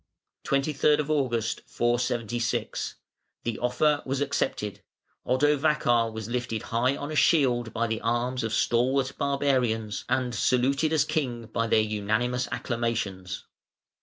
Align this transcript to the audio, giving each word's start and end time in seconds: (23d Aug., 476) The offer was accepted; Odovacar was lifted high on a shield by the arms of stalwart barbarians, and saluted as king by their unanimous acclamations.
(23d 0.45 0.97
Aug., 0.97 1.59
476) 1.67 2.95
The 3.43 3.59
offer 3.59 4.01
was 4.03 4.19
accepted; 4.19 4.81
Odovacar 5.27 6.11
was 6.11 6.27
lifted 6.27 6.63
high 6.73 6.95
on 6.97 7.11
a 7.11 7.15
shield 7.15 7.71
by 7.71 7.85
the 7.85 8.01
arms 8.01 8.43
of 8.43 8.51
stalwart 8.51 9.11
barbarians, 9.19 10.03
and 10.09 10.33
saluted 10.33 10.91
as 10.91 11.05
king 11.05 11.45
by 11.45 11.67
their 11.67 11.81
unanimous 11.81 12.47
acclamations. 12.51 13.43